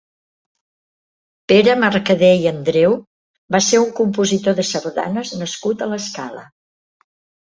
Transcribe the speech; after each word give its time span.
Pere 1.51 1.73
Mercader 1.81 2.31
i 2.45 2.47
Andreu 2.53 2.95
va 3.55 3.61
ser 3.65 3.81
un 3.83 3.93
compositor 3.99 4.57
de 4.61 4.67
sardanes 4.71 5.35
nascut 5.43 5.83
a 5.83 5.91
l'Escala. 5.95 6.45